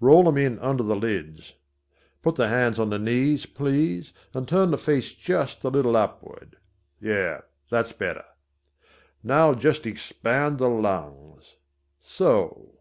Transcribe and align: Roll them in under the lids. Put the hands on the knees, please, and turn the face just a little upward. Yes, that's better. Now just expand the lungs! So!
Roll 0.00 0.22
them 0.24 0.38
in 0.38 0.58
under 0.60 0.82
the 0.82 0.96
lids. 0.96 1.52
Put 2.22 2.36
the 2.36 2.48
hands 2.48 2.78
on 2.78 2.88
the 2.88 2.98
knees, 2.98 3.44
please, 3.44 4.14
and 4.32 4.48
turn 4.48 4.70
the 4.70 4.78
face 4.78 5.12
just 5.12 5.62
a 5.62 5.68
little 5.68 5.94
upward. 5.94 6.56
Yes, 7.02 7.42
that's 7.68 7.92
better. 7.92 8.24
Now 9.22 9.52
just 9.52 9.84
expand 9.84 10.56
the 10.56 10.68
lungs! 10.68 11.56
So! 12.00 12.78